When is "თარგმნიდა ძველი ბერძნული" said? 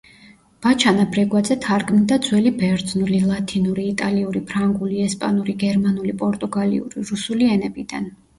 1.65-3.19